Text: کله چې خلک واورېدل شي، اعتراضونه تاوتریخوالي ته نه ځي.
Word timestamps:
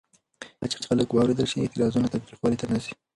کله 0.57 0.65
چې 0.71 0.77
خلک 0.87 1.07
واورېدل 1.11 1.47
شي، 1.51 1.57
اعتراضونه 1.63 2.07
تاوتریخوالي 2.11 2.57
ته 2.59 2.65
نه 2.71 2.77
ځي. 2.83 2.93